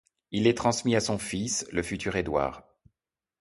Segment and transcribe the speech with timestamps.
[0.31, 2.63] Il les transmit à son fils, le futur Édouard.